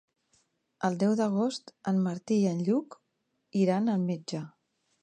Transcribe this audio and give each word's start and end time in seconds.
El 0.89 0.97
deu 1.03 1.13
d'agost 1.19 1.71
en 1.93 2.01
Martí 2.09 2.39
i 2.45 2.49
en 2.55 2.65
Lluc 2.71 2.99
iran 3.67 3.97
al 3.97 4.07
metge. 4.13 4.45